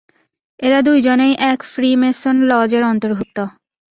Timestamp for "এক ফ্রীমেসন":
1.51-2.35